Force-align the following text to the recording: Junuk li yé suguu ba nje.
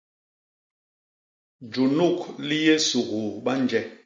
Junuk 1.71 2.19
li 2.47 2.57
yé 2.65 2.75
suguu 2.89 3.29
ba 3.43 3.51
nje. 3.61 3.81